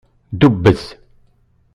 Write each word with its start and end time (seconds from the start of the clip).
Dubbez. 0.39 0.81